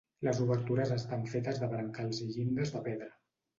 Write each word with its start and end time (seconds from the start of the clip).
Les 0.27 0.37
obertures 0.45 0.93
estan 0.95 1.27
fetes 1.35 1.61
de 1.65 1.71
brancals 1.75 2.25
i 2.27 2.33
llindes 2.33 2.77
de 2.79 2.85
pedra. 2.91 3.15